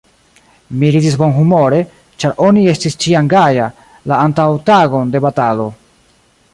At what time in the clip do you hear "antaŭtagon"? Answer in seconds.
4.25-5.17